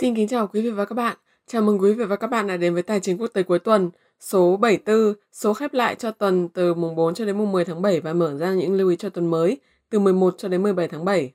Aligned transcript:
Xin 0.00 0.14
kính 0.14 0.28
chào 0.28 0.46
quý 0.46 0.62
vị 0.62 0.70
và 0.70 0.84
các 0.84 0.94
bạn. 0.94 1.16
Chào 1.46 1.62
mừng 1.62 1.78
quý 1.78 1.92
vị 1.92 2.04
và 2.04 2.16
các 2.16 2.26
bạn 2.26 2.46
đã 2.46 2.56
đến 2.56 2.74
với 2.74 2.82
Tài 2.82 3.00
chính 3.00 3.20
quốc 3.20 3.26
tế 3.26 3.42
cuối 3.42 3.58
tuần 3.58 3.90
số 4.20 4.56
74, 4.56 5.14
số 5.32 5.54
khép 5.54 5.74
lại 5.74 5.94
cho 5.94 6.10
tuần 6.10 6.48
từ 6.48 6.74
mùng 6.74 6.94
4 6.94 7.14
cho 7.14 7.24
đến 7.24 7.38
mùng 7.38 7.52
10 7.52 7.64
tháng 7.64 7.82
7 7.82 8.00
và 8.00 8.12
mở 8.12 8.34
ra 8.38 8.52
những 8.54 8.72
lưu 8.72 8.88
ý 8.88 8.96
cho 8.96 9.08
tuần 9.08 9.30
mới 9.30 9.60
từ 9.90 9.98
11 9.98 10.34
cho 10.38 10.48
đến 10.48 10.62
17 10.62 10.88
tháng 10.88 11.04
7. 11.04 11.32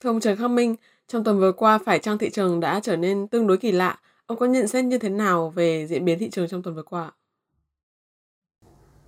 Thưa 0.00 0.10
ông 0.10 0.20
Trần 0.20 0.36
Khắc 0.36 0.50
Minh, 0.50 0.76
trong 1.08 1.24
tuần 1.24 1.40
vừa 1.40 1.52
qua 1.52 1.78
phải 1.78 1.98
chăng 1.98 2.18
thị 2.18 2.30
trường 2.30 2.60
đã 2.60 2.80
trở 2.80 2.96
nên 2.96 3.28
tương 3.28 3.46
đối 3.46 3.56
kỳ 3.56 3.72
lạ? 3.72 3.98
Ông 4.26 4.38
có 4.38 4.46
nhận 4.46 4.68
xét 4.68 4.84
như 4.84 4.98
thế 4.98 5.08
nào 5.08 5.50
về 5.50 5.86
diễn 5.86 6.04
biến 6.04 6.18
thị 6.18 6.30
trường 6.30 6.48
trong 6.48 6.62
tuần 6.62 6.74
vừa 6.74 6.82
qua? 6.82 7.12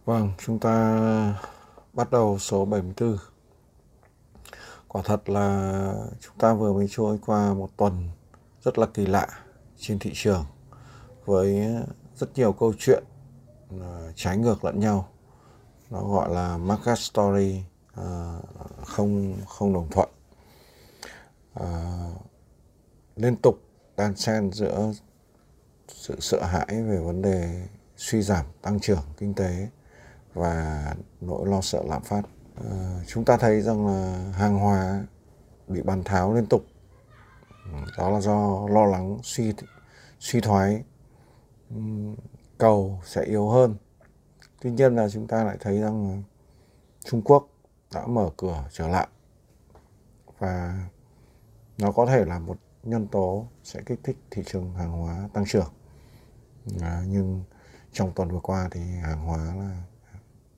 Vâng, 0.05 0.31
chúng 0.39 0.59
ta 0.59 1.41
bắt 1.93 2.11
đầu 2.11 2.39
số 2.39 2.65
74 2.65 3.17
quả 4.89 5.03
thật 5.05 5.29
là 5.29 5.93
chúng 6.21 6.39
ta 6.39 6.55
vừa 6.55 6.73
mới 6.73 6.87
trôi 6.91 7.19
qua 7.27 7.55
một 7.55 7.71
tuần 7.77 8.09
rất 8.63 8.79
là 8.79 8.87
kỳ 8.87 9.07
lạ 9.07 9.29
trên 9.79 9.99
thị 9.99 10.11
trường 10.15 10.45
với 11.25 11.67
rất 12.17 12.39
nhiều 12.39 12.53
câu 12.53 12.73
chuyện 12.79 13.05
à, 13.81 14.13
trái 14.15 14.39
ngược 14.39 14.65
lẫn 14.65 14.81
nhau. 14.81 15.09
Nó 15.91 16.05
gọi 16.05 16.35
là 16.35 16.57
market 16.57 16.99
story 16.99 17.63
à, 17.95 18.39
không 18.85 19.37
không 19.47 19.73
đồng 19.73 19.91
thuận. 19.91 20.09
À, 21.55 21.69
liên 23.17 23.37
tục 23.37 23.61
đan 23.97 24.17
xen 24.17 24.53
giữa 24.53 24.93
sự 25.89 26.21
sợ 26.21 26.45
hãi 26.45 26.67
về 26.69 26.99
vấn 26.99 27.23
đề 27.23 27.67
suy 27.97 28.23
giảm 28.23 28.47
tăng 28.63 28.81
trưởng 28.81 29.03
kinh 29.19 29.35
tế 29.35 29.69
và 30.35 30.85
nỗi 31.21 31.49
lo 31.49 31.61
sợ 31.61 31.83
lạm 31.87 32.03
phát. 32.03 32.23
Ờ, 32.57 33.03
chúng 33.07 33.25
ta 33.25 33.37
thấy 33.37 33.61
rằng 33.63 33.87
là 33.87 34.31
hàng 34.33 34.59
hóa 34.59 35.05
bị 35.69 35.83
bán 35.83 36.05
tháo 36.05 36.35
liên 36.35 36.47
tục. 36.47 36.65
Ừ, 37.65 37.79
đó 37.99 38.11
là 38.11 38.21
do 38.21 38.67
lo 38.69 38.87
lắng 38.87 39.19
suy 39.23 39.55
suy 40.19 40.41
thoái. 40.41 40.85
Ừ, 41.71 41.77
cầu 42.59 43.01
sẽ 43.05 43.23
yếu 43.23 43.49
hơn. 43.49 43.77
Tuy 44.61 44.71
nhiên 44.71 44.97
là 44.97 45.09
chúng 45.09 45.27
ta 45.27 45.45
lại 45.45 45.57
thấy 45.61 45.81
rằng 45.81 46.23
Trung 47.05 47.23
Quốc 47.23 47.49
đã 47.95 48.07
mở 48.07 48.31
cửa 48.37 48.65
trở 48.73 48.89
lại. 48.89 49.09
Và 50.39 50.85
nó 51.79 51.93
có 51.93 52.07
thể 52.07 52.25
là 52.25 52.39
một 52.39 52.59
nhân 52.83 53.07
tố 53.07 53.47
sẽ 53.65 53.81
kích 53.87 54.01
thích 54.05 54.17
thị 54.31 54.43
trường 54.47 54.75
hàng 54.75 54.93
hóa 54.93 55.29
tăng 55.33 55.45
trưởng. 55.47 55.73
À, 56.81 57.03
nhưng 57.07 57.43
trong 57.93 58.13
tuần 58.15 58.31
vừa 58.31 58.41
qua 58.41 58.69
thì 58.71 58.81
hàng 58.81 59.27
hóa 59.27 59.55
là 59.55 59.83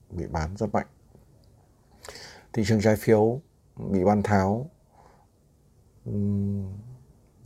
bị 0.09 0.27
bán 0.27 0.57
rất 0.57 0.73
mạnh 0.73 0.87
thị 2.53 2.63
trường 2.65 2.81
trái 2.81 2.95
phiếu 2.95 3.41
bị 3.75 4.03
bán 4.03 4.23
tháo. 4.23 4.69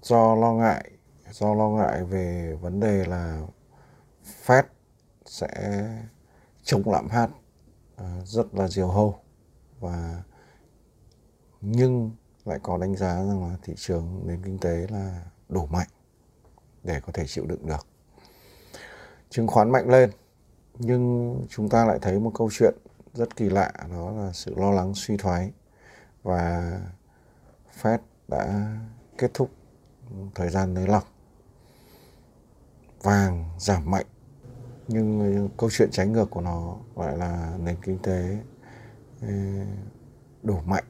Do 0.01 0.35
lo 0.35 0.53
ngại, 0.53 0.91
do 1.31 1.53
lo 1.53 1.69
ngại 1.69 2.03
về 2.03 2.57
vấn 2.61 2.79
đề 2.79 3.05
là 3.05 3.41
Fed 4.45 4.63
sẽ 5.25 5.49
chống 6.63 6.81
lạm 6.85 7.09
phát 7.09 7.29
à, 7.95 8.21
rất 8.25 8.55
là 8.55 8.67
diều 8.67 8.87
hâu. 8.87 9.15
Và 9.79 10.23
nhưng 11.61 12.11
lại 12.45 12.59
có 12.63 12.77
đánh 12.77 12.95
giá 12.95 13.15
rằng 13.15 13.49
là 13.49 13.57
thị 13.63 13.73
trường 13.77 14.27
nền 14.27 14.43
kinh 14.43 14.57
tế 14.57 14.87
là 14.89 15.25
đủ 15.49 15.65
mạnh 15.65 15.87
để 16.83 16.99
có 16.99 17.11
thể 17.13 17.23
chịu 17.27 17.45
đựng 17.45 17.65
được. 17.67 17.87
Chứng 19.29 19.47
khoán 19.47 19.71
mạnh 19.71 19.89
lên, 19.89 20.11
nhưng 20.79 21.35
chúng 21.49 21.69
ta 21.69 21.85
lại 21.85 21.99
thấy 22.01 22.19
một 22.19 22.31
câu 22.35 22.49
chuyện 22.51 22.73
rất 23.13 23.35
kỳ 23.35 23.49
lạ, 23.49 23.71
đó 23.91 24.11
là 24.11 24.31
sự 24.33 24.53
lo 24.57 24.71
lắng, 24.71 24.93
suy 24.95 25.17
thoái. 25.17 25.51
Và 26.23 26.79
Fed 27.81 27.97
đã 28.27 28.77
kết 29.17 29.31
thúc 29.33 29.49
thời 30.35 30.49
gian 30.49 30.73
nới 30.73 30.87
lỏng. 30.87 31.03
Vàng 33.01 33.49
giảm 33.59 33.91
mạnh, 33.91 34.05
nhưng 34.87 35.49
câu 35.57 35.69
chuyện 35.69 35.89
trái 35.91 36.07
ngược 36.07 36.29
của 36.29 36.41
nó 36.41 36.75
gọi 36.95 37.17
là 37.17 37.53
nền 37.59 37.75
kinh 37.81 37.99
tế 37.99 38.37
ờ, 39.21 39.27
đủ 40.43 40.59
mạnh 40.65 40.83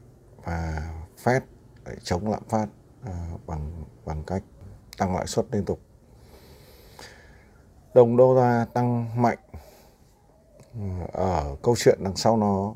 và 0.44 0.90
Fed 1.24 1.42
lại 1.86 1.96
chống 2.04 2.32
lạm 2.32 2.44
phát 2.50 2.68
ờ, 3.06 3.14
bằng 3.48 3.84
bằng 4.06 4.24
cách 4.24 4.44
tăng 4.98 5.16
lãi 5.16 5.28
suất 5.28 5.46
liên 5.52 5.66
tục. 5.66 5.80
Đồng 7.94 8.18
đô 8.18 8.34
la 8.36 8.66
tăng 8.74 9.22
mạnh 9.22 9.38
ở 11.14 11.56
câu 11.62 11.76
chuyện 11.78 12.00
đằng 12.04 12.16
sau 12.16 12.38
nó 12.38 12.74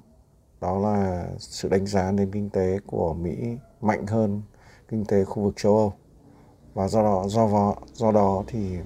đó 0.61 0.79
là 0.79 1.27
sự 1.39 1.69
đánh 1.69 1.87
giá 1.87 2.11
nền 2.11 2.31
kinh 2.31 2.49
tế 2.49 2.79
của 2.85 3.13
Mỹ 3.13 3.57
mạnh 3.81 4.07
hơn 4.07 4.41
kinh 4.87 5.05
tế 5.05 5.23
khu 5.23 5.43
vực 5.43 5.53
châu 5.57 5.77
Âu. 5.77 5.93
Và 6.73 6.87
do 6.87 7.03
đó 7.03 7.23
do 7.27 7.75
do 7.93 8.11
đó 8.11 8.43
thì 8.47 8.77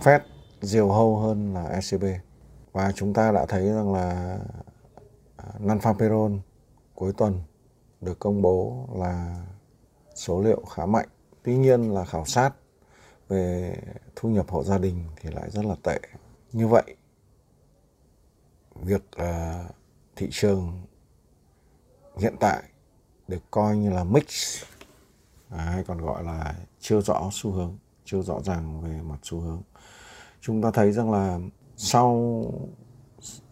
Fed 0.00 0.20
diều 0.62 0.88
hâu 0.88 1.16
hơn 1.16 1.54
là 1.54 1.64
ECB 1.64 2.04
và 2.72 2.92
chúng 2.94 3.14
ta 3.14 3.32
đã 3.32 3.46
thấy 3.46 3.66
rằng 3.66 3.92
là 3.92 4.38
à, 5.36 5.44
non-farm 5.60 6.38
cuối 6.94 7.12
tuần 7.12 7.40
được 8.00 8.18
công 8.18 8.42
bố 8.42 8.88
là 8.94 9.36
số 10.14 10.40
liệu 10.40 10.62
khá 10.64 10.86
mạnh. 10.86 11.08
Tuy 11.42 11.56
nhiên 11.56 11.90
là 11.90 12.04
khảo 12.04 12.24
sát 12.24 12.50
về 13.28 13.76
thu 14.16 14.28
nhập 14.28 14.46
hộ 14.48 14.64
gia 14.64 14.78
đình 14.78 15.04
thì 15.20 15.30
lại 15.30 15.50
rất 15.50 15.64
là 15.64 15.74
tệ. 15.82 16.00
Như 16.52 16.68
vậy 16.68 16.96
việc 18.74 19.02
uh, 19.22 19.74
thị 20.16 20.28
trường 20.30 20.82
hiện 22.16 22.34
tại 22.40 22.62
được 23.28 23.42
coi 23.50 23.76
như 23.76 23.90
là 23.90 24.04
mix. 24.04 24.24
À, 25.50 25.64
hay 25.64 25.84
còn 25.84 25.98
gọi 25.98 26.24
là 26.24 26.54
chưa 26.80 27.00
rõ 27.00 27.28
xu 27.32 27.50
hướng 27.50 27.78
chưa 28.04 28.22
rõ 28.22 28.40
ràng 28.44 28.80
về 28.80 29.02
mặt 29.02 29.18
xu 29.22 29.40
hướng. 29.40 29.62
Chúng 30.40 30.62
ta 30.62 30.70
thấy 30.70 30.92
rằng 30.92 31.12
là 31.12 31.38
sau 31.76 32.44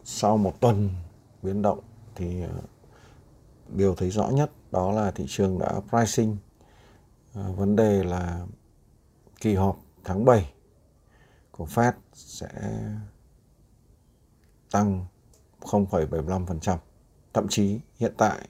sau 0.04 0.36
một 0.36 0.60
tuần 0.60 0.90
biến 1.42 1.62
động 1.62 1.80
thì 2.14 2.42
ờ, 2.42 2.60
điều 3.68 3.94
thấy 3.94 4.10
rõ 4.10 4.28
nhất 4.28 4.50
đó 4.70 4.92
là 4.92 5.10
thị 5.10 5.24
trường 5.28 5.58
đã 5.58 5.80
pricing 5.88 6.36
ờ, 7.34 7.52
vấn 7.52 7.76
đề 7.76 8.04
là 8.04 8.46
kỳ 9.40 9.54
họp 9.54 9.78
tháng 10.04 10.24
7 10.24 10.52
của 11.50 11.64
Fed 11.64 11.92
sẽ 12.12 12.48
tăng 14.70 15.06
0,75%. 15.64 16.76
Thậm 17.34 17.48
chí 17.48 17.80
hiện 17.96 18.12
tại 18.16 18.48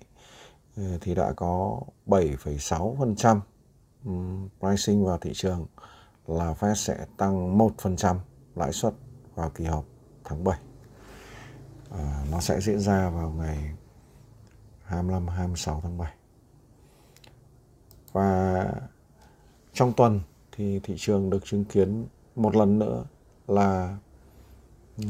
ừ, 0.76 0.82
thì 1.00 1.14
đã 1.14 1.32
có 1.36 1.80
7,6% 2.06 3.40
ừ, 4.04 4.10
pricing 4.60 5.04
vào 5.04 5.18
thị 5.18 5.30
trường 5.34 5.66
là 6.26 6.54
Fed 6.60 6.74
sẽ 6.74 7.06
tăng 7.16 7.58
1% 7.58 8.16
lãi 8.54 8.72
suất 8.72 8.94
vào 9.34 9.50
kỳ 9.50 9.64
họp 9.64 9.84
tháng 10.24 10.44
7. 10.44 10.58
À, 11.90 11.98
ờ, 11.98 12.24
nó 12.30 12.40
sẽ 12.40 12.60
diễn 12.60 12.80
ra 12.80 13.10
vào 13.10 13.30
ngày 13.30 13.72
25 14.84 15.28
26 15.28 15.80
tháng 15.82 15.98
7. 15.98 16.12
Và 18.12 18.64
trong 19.72 19.92
tuần 19.92 20.20
thì 20.52 20.80
thị 20.82 20.94
trường 20.98 21.30
được 21.30 21.44
chứng 21.44 21.64
kiến 21.64 22.06
một 22.36 22.56
lần 22.56 22.78
nữa 22.78 23.04
là 23.46 23.98
ừ, 24.96 25.04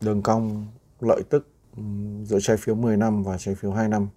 đường 0.00 0.22
cong 0.22 0.66
lợi 1.00 1.22
tức 1.30 1.48
ừ, 1.76 1.82
giữa 2.24 2.38
trái 2.42 2.56
phiếu 2.56 2.74
10 2.74 2.96
năm 2.96 3.22
và 3.22 3.38
trái 3.38 3.54
phiếu 3.54 3.72
2 3.72 3.88
năm 3.88 4.08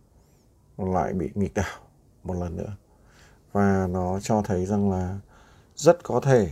lại 0.78 1.14
bị 1.14 1.30
nghịch 1.36 1.54
đảo 1.54 1.80
một 2.24 2.34
lần 2.34 2.58
nữa. 2.58 2.76
Và 3.52 3.88
nó 3.88 4.20
cho 4.20 4.42
thấy 4.42 4.66
rằng 4.66 4.92
là 4.92 5.20
rất 5.76 6.04
có 6.04 6.20
thể 6.20 6.52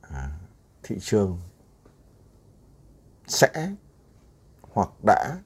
à, 0.00 0.38
thị 0.82 0.96
trường 1.00 1.38
sẽ 3.26 3.72
hoặc 4.72 4.88
đã 5.06 5.38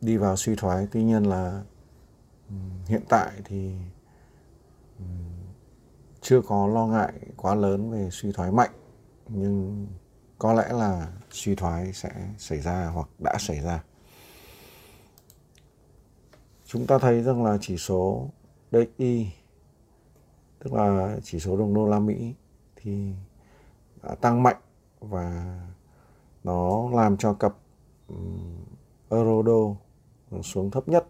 đi 0.00 0.16
vào 0.16 0.36
suy 0.36 0.56
thoái. 0.56 0.88
Tuy 0.92 1.04
nhiên 1.04 1.22
là 1.22 1.62
ừ, 2.48 2.54
hiện 2.86 3.02
tại 3.08 3.32
thì 3.44 3.72
ừ, 4.98 5.04
chưa 6.20 6.40
có 6.40 6.66
lo 6.66 6.86
ngại 6.86 7.12
quá 7.36 7.54
lớn 7.54 7.90
về 7.90 8.08
suy 8.12 8.32
thoái 8.32 8.52
mạnh. 8.52 8.70
Nhưng 9.28 9.86
có 10.40 10.52
lẽ 10.52 10.68
là 10.72 11.08
suy 11.30 11.54
thoái 11.54 11.92
sẽ 11.92 12.10
xảy 12.38 12.60
ra 12.60 12.86
hoặc 12.86 13.08
đã 13.18 13.36
xảy 13.38 13.60
ra 13.60 13.82
chúng 16.64 16.86
ta 16.86 16.98
thấy 16.98 17.22
rằng 17.22 17.44
là 17.44 17.58
chỉ 17.60 17.76
số 17.76 18.28
DXY 18.72 19.30
tức 20.58 20.72
là 20.72 21.16
chỉ 21.22 21.40
số 21.40 21.56
đồng 21.56 21.74
đô 21.74 21.86
la 21.86 21.98
Mỹ 21.98 22.34
thì 22.76 23.12
đã 24.02 24.14
tăng 24.14 24.42
mạnh 24.42 24.56
và 25.00 25.58
nó 26.44 26.90
làm 26.92 27.16
cho 27.16 27.32
cặp 27.34 27.52
euro 29.08 29.42
đô 29.42 29.76
xuống 30.42 30.70
thấp 30.70 30.88
nhất 30.88 31.06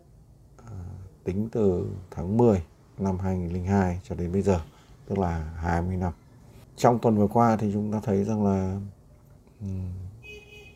à, 0.56 0.76
tính 1.24 1.48
từ 1.52 1.90
tháng 2.10 2.36
10 2.36 2.62
năm 2.98 3.18
2002 3.18 4.00
cho 4.02 4.14
đến 4.14 4.32
bây 4.32 4.42
giờ, 4.42 4.60
tức 5.06 5.18
là 5.18 5.52
20 5.56 5.96
năm. 5.96 6.12
Trong 6.76 6.98
tuần 6.98 7.16
vừa 7.16 7.26
qua 7.26 7.56
thì 7.56 7.70
chúng 7.72 7.92
ta 7.92 8.00
thấy 8.04 8.24
rằng 8.24 8.44
là 8.44 8.80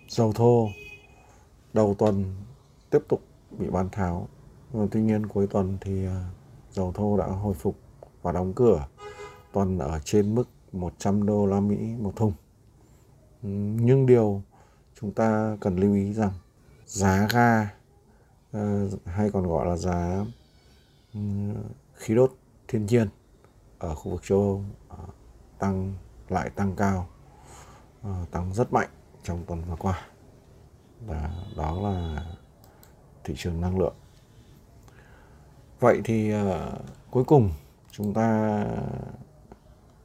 dầu 0.08 0.32
thô, 0.32 0.68
đầu 1.72 1.94
tuần 1.98 2.34
tiếp 2.90 3.02
tục 3.08 3.22
bị 3.58 3.70
bán 3.70 3.88
tháo 3.92 4.28
vâng, 4.72 4.88
tuy 4.90 5.02
nhiên 5.02 5.26
cuối 5.26 5.46
tuần 5.46 5.78
thì 5.80 6.06
à, 6.06 6.24
dầu 6.72 6.92
thô 6.92 7.16
đã 7.16 7.26
hồi 7.26 7.54
phục 7.54 7.76
và 8.22 8.32
đóng 8.32 8.52
cửa 8.54 8.86
tuần 9.52 9.78
ở 9.78 10.00
trên 10.04 10.34
mức 10.34 10.48
100 10.72 11.26
đô 11.26 11.46
la 11.46 11.60
Mỹ 11.60 11.76
một 11.98 12.12
thùng. 12.16 12.32
Nhưng 13.76 14.06
điều 14.06 14.42
chúng 15.00 15.12
ta 15.12 15.56
cần 15.60 15.76
lưu 15.76 15.94
ý 15.94 16.12
rằng 16.12 16.32
giá 16.86 17.28
ga 17.32 17.70
ờ, 18.52 18.88
hay 19.04 19.30
còn 19.30 19.46
gọi 19.46 19.66
là 19.66 19.76
giá 19.76 20.24
khí 21.94 22.14
đốt 22.14 22.34
thiên 22.68 22.86
nhiên 22.86 23.08
ở 23.78 23.94
khu 23.94 24.10
vực 24.10 24.22
châu 24.24 24.40
Âu 24.40 24.64
à, 24.88 25.04
tăng, 25.58 25.94
lại 26.28 26.50
tăng 26.50 26.76
cao 26.76 27.08
Ờ, 28.04 28.10
tăng 28.30 28.52
rất 28.54 28.72
mạnh 28.72 28.88
trong 29.22 29.44
tuần 29.46 29.62
vừa 29.68 29.76
qua. 29.76 30.00
Và 31.06 31.30
đó 31.56 31.80
là 31.82 32.24
thị 33.24 33.34
trường 33.36 33.60
năng 33.60 33.78
lượng. 33.78 33.94
Vậy 35.80 36.00
thì 36.04 36.30
ờ, 36.30 36.78
cuối 37.10 37.24
cùng 37.24 37.50
chúng 37.90 38.14
ta 38.14 38.60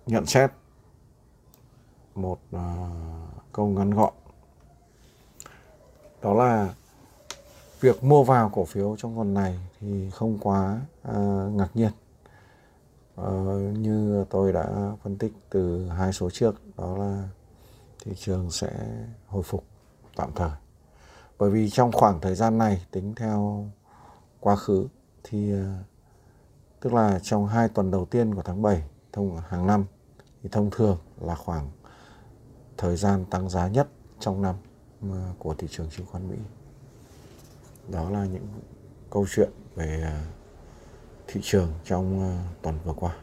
nhận 0.05 0.25
xét 0.25 0.51
một 2.15 2.39
ờ, 2.51 2.89
câu 3.51 3.67
ngắn 3.67 3.91
gọn. 3.91 4.13
Đó 6.21 6.33
là 6.33 6.73
việc 7.79 8.03
mua 8.03 8.23
vào 8.23 8.49
cổ 8.53 8.65
phiếu 8.65 8.95
trong 8.97 9.15
tuần 9.15 9.33
này 9.33 9.59
thì 9.79 10.09
không 10.09 10.37
quá 10.39 10.81
ngạc 11.51 11.69
nhiên. 11.73 11.91
Uh, 13.21 13.77
như 13.77 14.25
tôi 14.29 14.53
đã 14.53 14.91
phân 15.03 15.17
tích 15.17 15.33
từ 15.49 15.89
hai 15.89 16.13
số 16.13 16.29
trước 16.29 16.55
đó 16.77 16.97
là 16.97 17.27
thị 17.99 18.11
trường 18.15 18.51
sẽ 18.51 18.69
hồi 19.27 19.43
phục 19.43 19.65
tạm 20.15 20.31
thời 20.35 20.51
bởi 21.39 21.49
vì 21.49 21.69
trong 21.69 21.91
khoảng 21.91 22.21
thời 22.21 22.35
gian 22.35 22.57
này 22.57 22.85
tính 22.91 23.13
theo 23.15 23.67
quá 24.39 24.55
khứ 24.55 24.87
thì 25.23 25.51
ờ, 25.51 25.83
tức 26.79 26.93
là 26.93 27.19
trong 27.23 27.47
hai 27.47 27.69
tuần 27.69 27.91
đầu 27.91 28.05
tiên 28.05 28.35
của 28.35 28.41
tháng 28.41 28.61
7 28.61 28.83
thông 29.13 29.37
hàng 29.49 29.67
năm 29.67 29.85
thì 30.43 30.49
thông 30.51 30.69
thường 30.71 30.97
là 31.21 31.35
khoảng 31.35 31.69
thời 32.77 32.95
gian 32.95 33.25
tăng 33.25 33.49
giá 33.49 33.67
nhất 33.67 33.87
trong 34.19 34.41
năm 34.41 34.55
ờ, 35.01 35.33
của 35.39 35.53
thị 35.53 35.67
trường 35.71 35.89
chứng 35.89 36.05
khoán 36.05 36.29
Mỹ. 36.29 36.35
Đó 37.87 38.09
là 38.09 38.25
những 38.25 38.47
câu 39.09 39.25
chuyện 39.35 39.49
về 39.75 40.01
ờ, 40.03 40.19
thị 41.27 41.41
trường 41.43 41.73
trong 41.85 42.37
tuần 42.61 42.75
vừa 42.85 42.93
qua. 42.93 43.15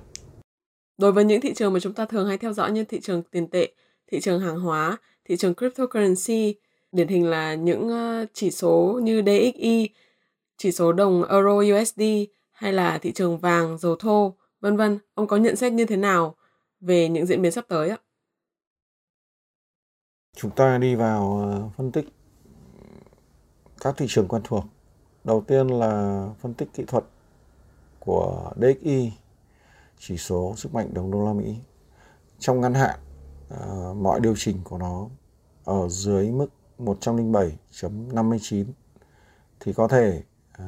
Đối 0.99 1.13
với 1.13 1.25
những 1.25 1.41
thị 1.41 1.55
trường 1.55 1.73
mà 1.73 1.81
chúng 1.81 1.93
ta 1.93 2.07
thường 2.07 2.29
hay 2.29 2.39
theo 2.39 2.53
dõi 2.53 2.73
như 2.73 2.85
thị 2.85 3.01
trường 3.03 3.23
tiền 3.23 3.51
tệ, 3.51 3.73
thị 4.07 4.21
trường 4.21 4.41
hàng 4.41 4.61
hóa, 4.61 4.97
thị 5.25 5.37
trường 5.37 5.55
cryptocurrency, 5.55 6.55
điển 6.93 7.09
hình 7.09 7.27
là 7.27 7.55
những 7.55 7.89
ờ, 7.89 8.27
chỉ 8.33 8.51
số 8.51 9.01
như 9.03 9.23
DXY, 9.23 9.89
chỉ 10.57 10.73
số 10.73 10.93
đồng 10.93 11.25
Euro 11.29 11.81
USD 11.81 12.03
hay 12.53 12.73
là 12.73 12.99
thị 12.99 13.13
trường 13.13 13.39
vàng, 13.39 13.79
dầu 13.79 13.97
thô, 13.97 14.37
vân 14.61 14.77
vân. 14.77 14.99
Ông 15.15 15.27
có 15.27 15.37
nhận 15.37 15.57
xét 15.57 15.73
như 15.73 15.85
thế 15.85 15.97
nào 15.97 16.37
về 16.81 17.09
những 17.09 17.27
diễn 17.27 17.43
biến 17.43 17.53
sắp 17.53 17.65
tới 17.69 17.89
ạ? 17.91 17.99
Chúng 20.37 20.51
ta 20.51 20.79
đi 20.79 20.95
vào 20.95 21.49
ờ, 21.51 21.69
phân 21.77 21.93
tích 21.93 22.05
các 23.81 23.97
thị 23.97 24.07
trường 24.09 24.29
quen 24.29 24.43
thuộc. 24.45 24.65
Đầu 25.25 25.45
tiên 25.47 25.69
là 25.69 26.25
phân 26.41 26.55
tích 26.55 26.69
kỹ 26.75 26.85
thuật 26.87 27.05
của 28.01 28.53
DXY, 28.57 29.13
chỉ 29.99 30.17
số 30.17 30.55
sức 30.57 30.75
mạnh 30.75 30.95
đồng 30.95 31.11
đô 31.11 31.27
la 31.27 31.33
Mỹ. 31.33 31.57
Trong 32.39 32.61
ngắn 32.61 32.75
hạn, 32.75 33.01
ờ, 33.49 33.95
mọi 33.95 34.21
điều 34.21 34.35
chỉnh 34.37 34.61
của 34.65 34.79
nó 34.79 35.09
ở 35.65 35.89
dưới 35.89 36.31
mức 36.31 36.47
107.59 36.79 38.65
thì 39.61 39.73
có 39.73 39.89
thể 39.89 40.23
ờ, 40.53 40.65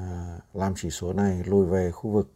làm 0.54 0.74
chỉ 0.76 0.90
số 0.90 1.12
này 1.12 1.42
lùi 1.44 1.66
về 1.66 1.90
khu 1.90 2.10
vực 2.10 2.30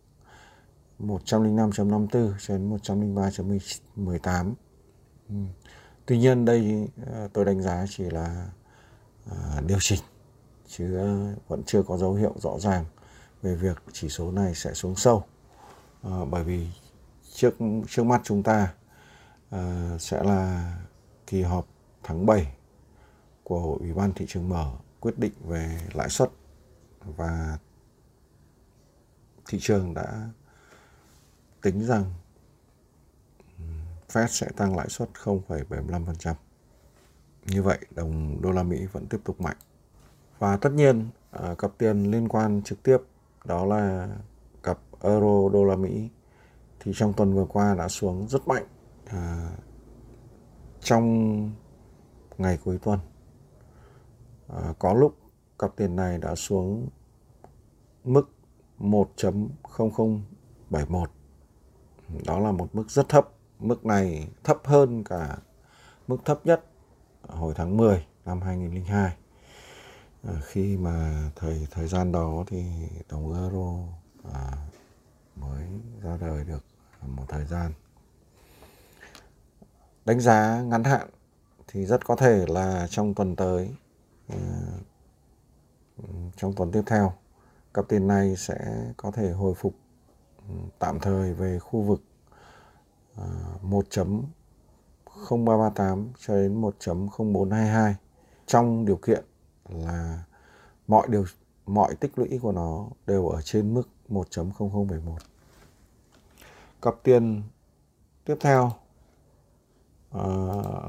105.54 0.99 2.33
cho 2.41 2.55
đến 2.55 2.77
103.18. 2.77 4.55
Tuy 6.07 6.19
nhiên 6.19 6.45
đây 6.45 6.89
ờ, 7.07 7.29
tôi 7.33 7.45
đánh 7.45 7.63
giá 7.63 7.85
chỉ 7.89 8.05
là 8.05 8.51
ờ, 9.31 9.61
điều 9.67 9.79
chỉnh 9.81 10.01
chứ 10.67 10.97
ờ, 10.97 11.35
vẫn 11.49 11.63
chưa 11.67 11.83
có 11.83 11.97
dấu 11.97 12.15
hiệu 12.15 12.35
rõ 12.43 12.59
ràng 12.59 12.85
về 13.43 13.55
việc 13.55 13.83
chỉ 13.93 14.09
số 14.09 14.31
này 14.31 14.55
sẽ 14.55 14.75
xuống 14.75 14.97
sâu 14.97 15.25
ờ, 16.03 16.25
bởi 16.25 16.45
vì 16.45 16.69
trước 17.35 17.55
trước 17.89 18.03
mắt 18.05 18.21
chúng 18.25 18.43
ta 18.43 18.75
Ờ, 19.53 19.99
sẽ 19.99 20.23
là 20.23 20.73
kỳ 21.27 21.43
họp 21.43 21.67
tháng 22.03 22.27
7 22.27 22.47
của 23.45 23.77
Ủy 23.81 23.93
ban 23.93 24.13
thị 24.13 24.25
trường 24.29 24.49
mở 24.49 24.73
quyết 25.01 25.19
định 25.19 25.33
về 25.45 25.81
lãi 25.95 26.09
suất 26.09 26.31
và 27.05 27.59
thị 29.47 29.59
trường 29.61 29.95
đã 29.95 30.29
tính 31.63 31.87
rằng 31.87 32.05
Fed 34.09 34.27
sẽ 34.27 34.49
tăng 34.57 34.77
lãi 34.77 34.89
suất 34.89 35.09
0,75%. 35.25 36.35
Như 37.47 37.63
vậy, 37.63 37.79
đồng 37.91 38.43
đô 38.43 38.51
la 38.51 38.63
Mỹ 38.63 38.87
vẫn 38.93 39.07
tiếp 39.07 39.19
tục 39.25 39.41
mạnh. 39.41 39.57
Và 40.39 40.57
tất 40.57 40.73
nhiên, 40.73 41.09
à, 41.31 41.55
cặp 41.59 41.71
tiền 41.79 42.11
liên 42.11 42.29
quan 42.29 42.63
trực 42.63 42.83
tiếp 42.83 42.99
đó 43.45 43.65
là 43.65 44.09
cặp 44.63 44.79
euro 45.03 45.49
đô 45.53 45.65
la 45.65 45.77
Mỹ 45.77 46.09
thì 46.81 46.93
trong 46.95 47.13
tuần 47.13 47.35
vừa 47.35 47.45
qua 47.45 47.75
đã 47.75 47.89
xuống 47.89 48.29
rất 48.29 48.49
mạnh 48.49 48.67
à, 49.13 49.51
trong 50.81 51.51
ngày 52.39 52.59
cuối 52.65 52.79
tuần. 52.83 52.99
À, 54.49 54.75
có 54.79 54.95
lúc 54.95 55.17
cặp 55.59 55.77
tiền 55.77 55.97
này 55.97 56.19
đã 56.19 56.35
xuống 56.35 56.89
mức 58.05 58.31
1.0071. 58.79 61.07
Đó 62.27 62.39
là 62.39 62.53
một 62.53 62.75
mức 62.75 62.91
rất 62.91 63.09
thấp 63.09 63.29
Mức 63.63 63.87
này 63.87 64.29
thấp 64.45 64.59
hơn 64.65 65.05
cả 65.05 65.39
mức 66.09 66.17
thấp 66.25 66.47
nhất 66.47 66.65
hồi 67.29 67.55
tháng 67.57 67.77
10 67.77 68.07
năm 68.25 68.41
2002. 68.41 69.17
À, 70.23 70.33
khi 70.45 70.77
mà 70.77 71.31
thời 71.37 71.67
thời 71.71 71.89
gian 71.89 72.13
đó 72.13 72.45
thì 72.47 72.65
đồng 73.09 73.35
euro 73.35 73.77
à, 74.35 74.69
mới 75.37 75.67
ra 76.03 76.17
đời 76.21 76.45
được 76.45 76.65
một 77.07 77.25
thời 77.29 77.45
gian. 77.45 77.73
Đánh 80.05 80.21
giá 80.21 80.63
ngắn 80.63 80.85
hạn 80.85 81.09
thì 81.67 81.87
rất 81.87 82.07
có 82.07 82.17
thể 82.17 82.47
là 82.49 82.87
trong 82.91 83.15
tuần 83.15 83.37
tới 83.37 83.71
ờ, 84.29 84.37
trong 86.37 86.53
tuần 86.53 86.73
tiếp 86.73 86.83
theo 86.87 87.13
cặp 87.75 87.89
tiền 87.89 88.07
này 88.07 88.37
sẽ 88.37 88.87
có 88.97 89.11
thể 89.11 89.31
hồi 89.31 89.55
phục 89.55 89.75
ừ, 90.49 90.55
tạm 90.79 91.01
thời 91.01 91.35
về 91.35 91.59
khu 91.59 91.83
vực 91.83 92.03
ờ, 93.17 93.29
1.0338 93.63 96.07
cho 96.19 96.35
đến 96.35 96.61
1.0422 96.61 97.95
trong 98.47 98.85
điều 98.85 98.97
kiện 98.97 99.25
là 99.69 100.25
mọi 100.89 101.07
điều, 101.11 101.25
mọi 101.67 101.95
tích 101.95 102.19
lũy 102.19 102.39
của 102.43 102.53
nó 102.53 102.87
đều 103.07 103.29
ở 103.29 103.43
trên 103.43 103.75
mức 103.75 103.89
1.0071. 104.09 105.17
Cặp 106.83 106.95
tiền 107.03 107.43
tiếp 108.25 108.37
theo 108.41 108.73
À, 110.13 110.25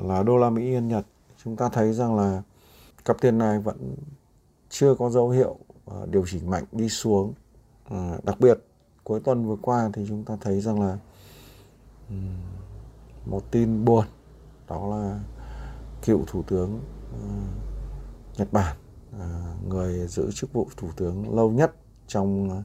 là 0.04 0.24
đô 0.24 0.38
la 0.38 0.50
Mỹ 0.50 0.62
Yên 0.62 0.88
Nhật. 0.88 1.06
Chúng 1.44 1.56
ta 1.56 1.70
thấy 1.70 1.94
rằng 1.94 2.16
là 2.16 2.42
cặp 3.06 3.22
tiền 3.22 3.38
này 3.38 3.60
vẫn 3.60 3.96
chưa 4.70 4.96
có 4.96 5.10
dấu 5.10 5.30
hiệu 5.30 5.58
à, 5.86 5.96
điều 6.10 6.26
chỉnh 6.28 6.50
mạnh 6.50 6.64
đi 6.72 6.90
xuống. 6.90 7.34
À, 7.90 8.18
đặc 8.24 8.40
biệt 8.40 8.60
cuối 9.04 9.20
tuần 9.20 9.48
vừa 9.48 9.58
qua 9.62 9.90
thì 9.94 10.06
chúng 10.08 10.24
ta 10.24 10.38
thấy 10.42 10.62
rằng 10.62 10.82
là 10.82 10.98
một 13.26 13.52
tin 13.52 13.86
buồn 13.86 14.06
đó 14.68 14.88
là 14.88 15.20
cựu 16.06 16.24
thủ 16.28 16.44
tướng 16.44 16.80
uh, 17.16 18.40
Nhật 18.40 18.54
Bản 18.54 18.78
uh, 19.16 19.68
người 19.68 20.08
giữ 20.08 20.32
chức 20.32 20.54
vụ 20.54 20.68
thủ 20.78 20.90
tướng 20.96 21.36
lâu 21.36 21.52
nhất 21.52 21.76
trong 22.08 22.62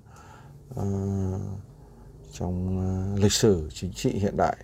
uh, 0.75 0.81
trong 2.33 2.81
lịch 3.17 3.33
sử 3.33 3.69
chính 3.73 3.93
trị 3.93 4.11
hiện 4.11 4.37
đại 4.37 4.57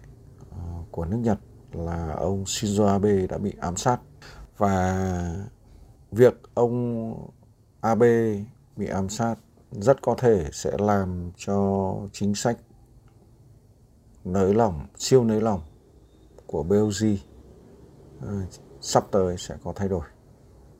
của 0.90 1.04
nước 1.04 1.16
Nhật 1.16 1.38
là 1.74 2.12
ông 2.12 2.44
Shinzo 2.44 2.86
Abe 2.86 3.26
đã 3.26 3.38
bị 3.38 3.52
ám 3.60 3.76
sát. 3.76 4.00
Và 4.56 4.96
việc 6.12 6.34
ông 6.54 7.14
Abe 7.80 8.44
bị 8.76 8.86
ám 8.86 9.08
sát 9.08 9.34
rất 9.70 10.02
có 10.02 10.14
thể 10.18 10.48
sẽ 10.52 10.70
làm 10.78 11.30
cho 11.36 11.94
chính 12.12 12.34
sách 12.34 12.58
nới 14.24 14.54
lỏng, 14.54 14.86
siêu 14.98 15.24
nới 15.24 15.40
lỏng 15.40 15.60
của 16.46 16.64
BOJ 16.64 17.16
ờ, 18.20 18.34
sắp 18.80 19.04
tới 19.10 19.36
sẽ 19.38 19.56
có 19.64 19.72
thay 19.76 19.88
đổi. 19.88 20.06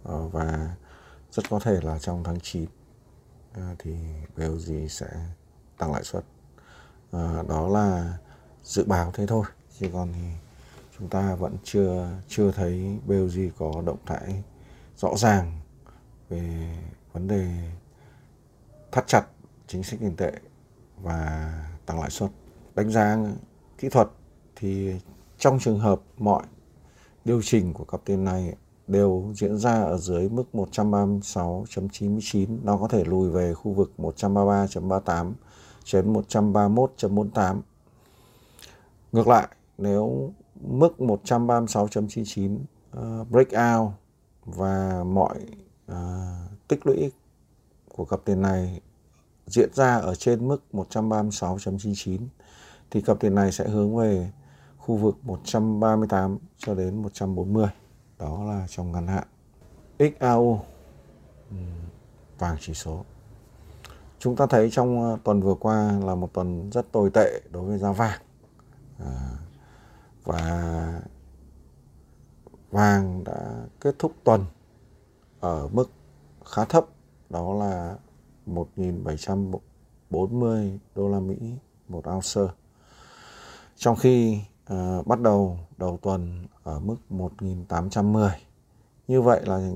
Ờ, 0.03 0.29
và 0.29 0.77
rất 1.31 1.51
có 1.51 1.59
thể 1.59 1.81
là 1.83 1.99
trong 1.99 2.25
tháng 2.25 2.41
9 2.41 2.67
ờ, 3.55 3.63
thì 3.79 3.95
BOJ 4.37 4.89
sẽ 4.89 5.07
tăng 5.79 5.93
lãi 5.93 6.05
suất. 6.05 6.25
Đó 7.49 7.69
là 7.69 8.19
dự 8.63 8.85
báo 8.85 9.11
thế 9.15 9.27
thôi, 9.27 9.45
chứ 9.79 9.89
còn 9.93 10.13
thì 10.13 10.21
chúng 10.99 11.09
ta 11.09 11.35
vẫn 11.35 11.57
chưa 11.65 12.09
chưa 12.29 12.53
thấy 12.53 12.99
BOG 13.07 13.51
có 13.59 13.83
động 13.87 13.99
thái 14.07 14.43
rõ 14.97 15.17
ràng 15.17 15.61
về 16.29 16.77
vấn 17.13 17.29
đề 17.29 17.49
thắt 18.93 19.07
chặt 19.07 19.27
chính 19.67 19.83
sách 19.83 20.01
tiền 20.01 20.17
tệ 20.17 20.33
và 21.03 21.53
tăng 21.87 22.01
lãi 22.01 22.11
suất. 22.11 22.31
Đánh 22.75 22.91
giá 22.91 23.19
kỹ 23.79 23.89
thuật 23.89 24.09
thì 24.57 25.01
trong 25.39 25.59
trường 25.59 25.79
hợp 25.79 26.01
mọi 26.19 26.43
điều 27.25 27.43
chỉnh 27.43 27.73
của 27.73 27.85
cặp 27.85 28.01
tiền 28.05 28.25
này 28.25 28.55
đều 28.87 29.33
diễn 29.35 29.59
ra 29.59 29.83
ở 29.83 29.99
dưới 29.99 30.29
mức 30.29 30.45
136.99, 30.53 32.59
nó 32.63 32.77
có 32.77 32.89
thể 32.89 33.05
lùi 33.05 33.31
về 33.31 33.55
khu 33.55 33.73
vực 33.73 33.93
133.38 33.99 35.33
đến 35.93 36.13
131.48. 36.13 37.61
Ngược 39.13 39.29
lại, 39.29 39.49
nếu 39.79 40.33
mức 40.67 40.95
136.99 40.99 42.57
uh, 42.57 43.31
breakout 43.31 43.93
và 44.45 45.05
mọi 45.05 45.39
uh, 45.93 45.97
tích 46.69 46.87
lũy 46.87 47.13
của 47.89 48.05
cặp 48.05 48.21
tiền 48.25 48.43
này 48.43 48.81
diễn 49.47 49.75
ra 49.75 49.97
ở 49.97 50.15
trên 50.15 50.49
mức 50.49 50.63
136.99 50.73 52.19
thì 52.91 53.01
cặp 53.01 53.21
tiền 53.21 53.35
này 53.35 53.53
sẽ 53.53 53.69
hướng 53.69 53.97
về 53.97 54.31
khu 54.79 54.97
vực 54.97 55.17
138 55.23 56.39
cho 56.59 56.75
đến 56.75 57.03
140 57.03 57.69
đó 58.19 58.45
là 58.45 58.67
trong 58.69 58.93
ngắn 58.93 59.07
hạn. 59.07 59.25
XAU 59.99 60.61
ừ, 61.51 61.57
vàng 62.39 62.57
chỉ 62.61 62.75
số. 62.75 63.05
Chúng 64.19 64.37
ta 64.37 64.47
thấy 64.47 64.71
trong 64.71 65.03
ờ, 65.03 65.19
tuần 65.25 65.41
vừa 65.41 65.55
qua 65.55 65.93
là 66.05 66.15
một 66.15 66.33
tuần 66.33 66.71
rất 66.71 66.93
tồi 66.93 67.11
tệ 67.15 67.41
đối 67.51 67.63
với 67.63 67.79
giá 67.79 67.93
vàng. 67.93 68.21
À, 68.99 69.39
và 70.25 71.03
vàng 72.71 73.25
đã 73.25 73.67
kết 73.81 73.95
thúc 73.99 74.13
tuần 74.25 74.45
ở 75.41 75.69
mức 75.73 75.91
khá 76.45 76.65
thấp. 76.65 76.87
Đó 77.31 77.55
là 77.55 77.97
1.740 78.47 80.79
đô 80.95 81.09
la 81.09 81.21
Mỹ 81.21 81.37
một 81.89 82.09
ounce. 82.09 82.41
Trong 83.77 83.97
khi 83.97 84.41
à, 84.65 85.03
bắt 85.07 85.21
đầu 85.21 85.59
đầu 85.77 85.99
tuần 86.03 86.47
ở 86.63 86.79
mức 86.79 86.97
1.810 87.11 88.31
như 89.09 89.23
vậy 89.23 89.43
là 89.47 89.71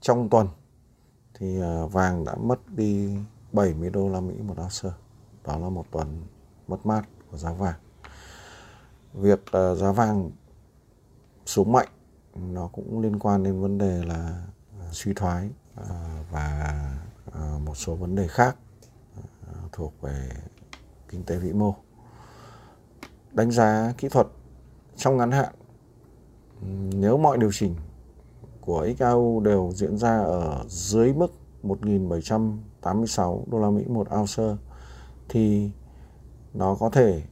trong 0.00 0.28
tuần 0.28 0.48
thì 1.34 1.60
à, 1.60 1.86
vàng 1.86 2.24
đã 2.24 2.34
mất 2.34 2.68
đi 2.68 3.16
70 3.52 3.90
đô 3.90 4.08
la 4.08 4.20
Mỹ 4.20 4.34
một 4.42 4.58
ounce. 4.58 4.90
Đó 5.44 5.58
là 5.58 5.68
một 5.68 5.84
tuần 5.90 6.22
mất 6.68 6.86
mát 6.86 7.02
của 7.30 7.36
giá 7.36 7.52
vàng 7.52 7.78
việc 9.14 9.40
uh, 9.40 9.78
giá 9.78 9.92
vàng 9.92 10.30
xuống 11.46 11.72
mạnh 11.72 11.88
nó 12.34 12.68
cũng 12.72 13.00
liên 13.00 13.18
quan 13.18 13.42
đến 13.42 13.60
vấn 13.60 13.78
đề 13.78 14.02
là 14.04 14.44
uh, 14.78 14.94
suy 14.94 15.14
thoái 15.14 15.50
uh, 15.80 15.86
và 16.30 16.76
uh, 17.28 17.60
một 17.60 17.74
số 17.74 17.94
vấn 17.94 18.14
đề 18.14 18.28
khác 18.28 18.56
uh, 19.18 19.72
thuộc 19.72 19.92
về 20.00 20.30
kinh 21.08 21.24
tế 21.24 21.36
vĩ 21.36 21.52
mô. 21.52 21.74
Đánh 23.32 23.50
giá 23.50 23.92
kỹ 23.98 24.08
thuật 24.08 24.26
trong 24.96 25.16
ngắn 25.16 25.30
hạn 25.30 25.54
nếu 26.94 27.16
mọi 27.16 27.38
điều 27.38 27.50
chỉnh 27.52 27.74
của 28.60 28.88
XAU 28.98 29.40
đều 29.40 29.72
diễn 29.74 29.98
ra 29.98 30.18
ở 30.18 30.64
dưới 30.68 31.12
mức 31.12 31.32
1.786 31.62 33.44
đô 33.46 33.58
la 33.58 33.70
Mỹ 33.70 33.84
một 33.88 34.08
ounce 34.10 34.62
thì 35.28 35.70
nó 36.54 36.74
có 36.74 36.90
thể 36.90 37.22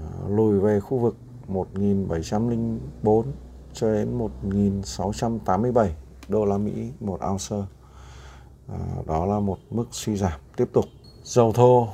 Ờ, 0.00 0.28
lùi 0.28 0.60
về 0.60 0.80
khu 0.80 0.98
vực 0.98 1.16
1.704 1.48 3.24
cho 3.72 3.92
đến 3.92 4.18
1.687 4.18 5.88
đô 6.28 6.44
la 6.44 6.58
Mỹ 6.58 6.92
một 7.00 7.20
ounce. 7.30 7.56
À, 8.68 8.78
đó 9.06 9.26
là 9.26 9.40
một 9.40 9.58
mức 9.70 9.86
suy 9.90 10.16
giảm 10.16 10.40
tiếp 10.56 10.68
tục. 10.72 10.84
Dầu 11.22 11.52
thô 11.52 11.88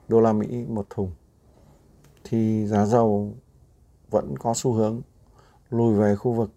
đô 0.09 0.21
la 0.21 0.33
Mỹ 0.33 0.65
một 0.69 0.87
thùng 0.91 1.11
thì 2.25 2.67
giá 2.67 2.87
dầu 2.87 3.35
vẫn 4.15 4.39
có 4.39 4.53
xu 4.57 4.73
hướng 4.73 5.03
lùi 5.71 5.95
về 5.95 6.17
khu 6.17 6.33
vực 6.33 6.51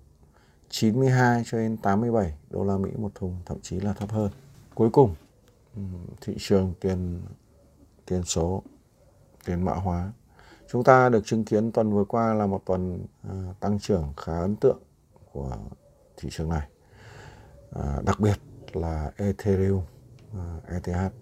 92 0.70 1.44
cho 1.46 1.58
đến 1.58 1.78
87 1.78 2.34
đô 2.50 2.64
la 2.64 2.78
Mỹ 2.78 2.90
một 2.98 3.12
thùng, 3.16 3.38
thậm 3.46 3.58
chí 3.62 3.80
là 3.80 3.94
thấp 3.94 4.12
hơn. 4.12 4.32
Cuối 4.76 4.90
cùng, 4.90 5.16
thị 6.22 6.36
trường 6.40 6.74
tiền 6.80 7.22
tiền 8.06 8.24
số, 8.24 8.64
tiền 9.46 9.62
mã 9.62 9.74
hóa. 9.74 10.12
Chúng 10.72 10.84
ta 10.84 11.10
được 11.10 11.26
chứng 11.26 11.44
kiến 11.44 11.72
tuần 11.72 11.94
vừa 11.94 12.04
qua 12.04 12.34
là 12.34 12.46
một 12.46 12.62
tuần 12.66 13.06
à, 13.30 13.54
tăng 13.60 13.80
trưởng 13.80 14.14
khá 14.18 14.40
ấn 14.40 14.56
tượng 14.56 14.80
của 15.34 15.58
thị 16.18 16.30
trường 16.32 16.50
này. 16.50 16.68
À, 17.72 18.02
đặc 18.06 18.20
biệt 18.20 18.40
là 18.74 19.12
Ethereum, 19.18 19.82
à, 20.34 20.60
ETH. 20.68 21.14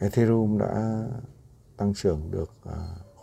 Ethereum 0.00 0.58
đã 0.58 1.02
tăng 1.76 1.94
trưởng 1.94 2.30
được 2.30 2.50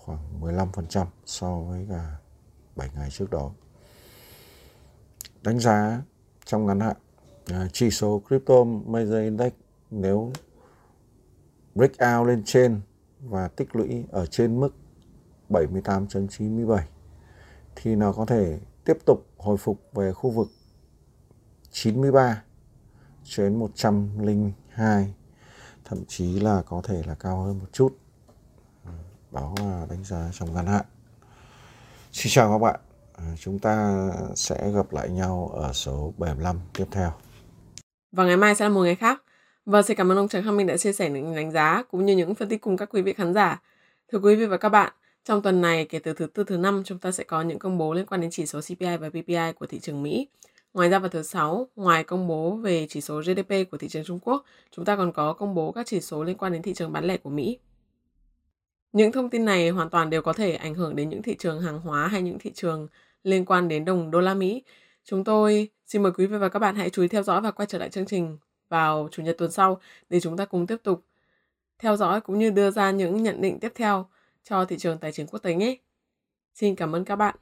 khoảng 0.05 0.41
15% 0.41 1.05
so 1.25 1.59
với 1.59 1.85
cả 1.89 2.17
7 2.75 2.89
ngày 2.95 3.09
trước 3.11 3.29
đó. 3.31 3.51
Đánh 5.41 5.59
giá 5.59 6.01
trong 6.45 6.65
ngắn 6.65 6.79
hạn, 6.79 6.95
à, 7.45 7.67
chỉ 7.73 7.91
số 7.91 8.21
crypto 8.27 8.63
major 8.63 9.13
index 9.23 9.53
nếu 9.91 10.31
breakout 11.75 12.27
lên 12.27 12.43
trên 12.45 12.81
và 13.19 13.47
tích 13.47 13.75
lũy 13.75 14.05
ở 14.11 14.25
trên 14.25 14.59
mức 14.59 14.69
78.97 15.49 16.79
thì 17.75 17.95
nó 17.95 18.13
có 18.13 18.25
thể 18.25 18.59
tiếp 18.85 18.97
tục 19.05 19.25
hồi 19.37 19.57
phục 19.57 19.79
về 19.93 20.13
khu 20.13 20.29
vực 20.29 20.47
93 21.71 22.43
cho 23.23 23.43
đến 23.43 23.59
102 23.59 25.13
thậm 25.85 26.05
chí 26.07 26.39
là 26.39 26.61
có 26.61 26.81
thể 26.83 27.03
là 27.07 27.15
cao 27.15 27.41
hơn 27.41 27.59
một 27.59 27.65
chút 27.71 28.00
báo 29.31 29.55
à, 29.59 29.85
đánh 29.89 30.03
giá 30.03 30.29
trong 30.33 30.53
ngắn 30.53 30.65
hạn. 30.65 30.85
Xin 32.11 32.31
chào 32.31 32.51
các 32.51 32.57
bạn. 32.57 32.79
À, 33.17 33.25
chúng 33.39 33.59
ta 33.59 33.95
sẽ 34.35 34.71
gặp 34.75 34.93
lại 34.93 35.09
nhau 35.09 35.51
ở 35.53 35.73
số 35.73 36.13
75 36.17 36.59
tiếp 36.73 36.85
theo. 36.91 37.11
Và 38.11 38.25
ngày 38.25 38.37
mai 38.37 38.55
sẽ 38.55 38.65
là 38.65 38.69
một 38.69 38.81
ngày 38.81 38.95
khác. 38.95 39.23
Và 39.65 39.81
xin 39.81 39.97
cảm 39.97 40.11
ơn 40.11 40.17
ông 40.17 40.27
Trần 40.27 40.43
Khang 40.43 40.57
Minh 40.57 40.67
đã 40.67 40.77
chia 40.77 40.93
sẻ 40.93 41.09
những 41.09 41.35
đánh 41.35 41.51
giá 41.51 41.83
cũng 41.91 42.05
như 42.05 42.15
những 42.15 42.35
phân 42.35 42.49
tích 42.49 42.61
cùng 42.61 42.77
các 42.77 42.89
quý 42.91 43.01
vị 43.01 43.13
khán 43.13 43.33
giả. 43.33 43.61
Thưa 44.11 44.19
quý 44.19 44.35
vị 44.35 44.45
và 44.45 44.57
các 44.57 44.69
bạn 44.69 44.93
trong 45.25 45.41
tuần 45.41 45.61
này 45.61 45.85
kể 45.85 45.99
từ 45.99 46.13
thứ 46.13 46.27
tư 46.27 46.43
thứ 46.43 46.57
năm 46.57 46.81
chúng 46.85 46.99
ta 46.99 47.11
sẽ 47.11 47.23
có 47.23 47.41
những 47.41 47.59
công 47.59 47.77
bố 47.77 47.93
liên 47.93 48.05
quan 48.05 48.21
đến 48.21 48.31
chỉ 48.31 48.45
số 48.45 48.59
CPI 48.61 48.97
và 48.97 49.09
PPI 49.09 49.53
của 49.55 49.65
thị 49.65 49.79
trường 49.79 50.03
Mỹ. 50.03 50.27
Ngoài 50.73 50.89
ra 50.89 50.99
vào 50.99 51.09
thứ 51.09 51.23
sáu, 51.23 51.67
ngoài 51.75 52.03
công 52.03 52.27
bố 52.27 52.55
về 52.55 52.87
chỉ 52.89 53.01
số 53.01 53.21
GDP 53.21 53.71
của 53.71 53.77
thị 53.77 53.89
trường 53.89 54.03
Trung 54.03 54.19
Quốc, 54.19 54.45
chúng 54.71 54.85
ta 54.85 54.95
còn 54.95 55.11
có 55.11 55.33
công 55.33 55.55
bố 55.55 55.71
các 55.71 55.85
chỉ 55.87 56.01
số 56.01 56.23
liên 56.23 56.37
quan 56.37 56.53
đến 56.53 56.61
thị 56.61 56.73
trường 56.73 56.91
bán 56.93 57.05
lẻ 57.05 57.17
của 57.17 57.29
Mỹ. 57.29 57.59
Những 58.93 59.11
thông 59.11 59.29
tin 59.29 59.45
này 59.45 59.69
hoàn 59.69 59.89
toàn 59.89 60.09
đều 60.09 60.21
có 60.21 60.33
thể 60.33 60.55
ảnh 60.55 60.73
hưởng 60.73 60.95
đến 60.95 61.09
những 61.09 61.21
thị 61.21 61.35
trường 61.39 61.61
hàng 61.61 61.79
hóa 61.79 62.07
hay 62.07 62.21
những 62.21 62.39
thị 62.39 62.51
trường 62.55 62.87
liên 63.23 63.45
quan 63.45 63.67
đến 63.67 63.85
đồng 63.85 64.11
đô 64.11 64.21
la 64.21 64.33
Mỹ. 64.33 64.63
Chúng 65.03 65.23
tôi 65.23 65.69
xin 65.87 66.03
mời 66.03 66.11
quý 66.11 66.25
vị 66.25 66.37
và 66.37 66.49
các 66.49 66.59
bạn 66.59 66.75
hãy 66.75 66.89
chú 66.89 67.01
ý 67.01 67.07
theo 67.07 67.23
dõi 67.23 67.41
và 67.41 67.51
quay 67.51 67.65
trở 67.65 67.77
lại 67.77 67.89
chương 67.89 68.05
trình 68.05 68.37
vào 68.69 69.09
chủ 69.11 69.23
nhật 69.23 69.35
tuần 69.37 69.51
sau 69.51 69.81
để 70.09 70.19
chúng 70.19 70.37
ta 70.37 70.45
cùng 70.45 70.67
tiếp 70.67 70.77
tục 70.83 71.05
theo 71.79 71.95
dõi 71.95 72.21
cũng 72.21 72.39
như 72.39 72.49
đưa 72.49 72.71
ra 72.71 72.91
những 72.91 73.23
nhận 73.23 73.41
định 73.41 73.59
tiếp 73.59 73.71
theo 73.75 74.05
cho 74.43 74.65
thị 74.65 74.77
trường 74.77 74.97
tài 74.97 75.11
chính 75.11 75.27
quốc 75.27 75.39
tế 75.39 75.53
nhé. 75.53 75.75
Xin 76.53 76.75
cảm 76.75 76.95
ơn 76.95 77.05
các 77.05 77.15
bạn. 77.15 77.35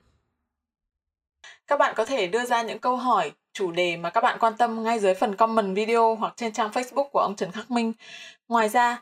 Các 1.68 1.80
bạn 1.80 1.94
có 1.98 2.06
thể 2.06 2.28
đưa 2.28 2.46
ra 2.46 2.62
những 2.62 2.80
câu 2.80 2.98
hỏi, 2.98 3.32
chủ 3.54 3.72
đề 3.72 3.98
mà 3.98 4.10
các 4.10 4.22
bạn 4.22 4.38
quan 4.40 4.54
tâm 4.58 4.84
ngay 4.84 5.00
dưới 5.00 5.14
phần 5.14 5.36
comment 5.36 5.76
video 5.76 6.16
hoặc 6.16 6.34
trên 6.38 6.54
trang 6.54 6.70
Facebook 6.70 7.10
của 7.10 7.20
ông 7.20 7.36
Trần 7.36 7.52
Khắc 7.52 7.72
Minh. 7.72 7.94
Ngoài 8.48 8.70
ra, 8.70 9.02